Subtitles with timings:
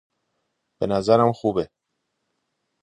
[0.81, 1.69] بنظرم خوبه